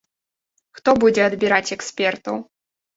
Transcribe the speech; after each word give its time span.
Хто 0.79 0.89
будзе 1.05 1.21
адбіраць 1.29 1.71
экспертаў? 1.79 2.45